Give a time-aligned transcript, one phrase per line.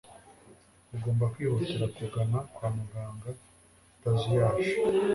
[0.95, 3.29] ugomba kwihutira kugana kwa muganga
[3.95, 4.71] utazuyaje.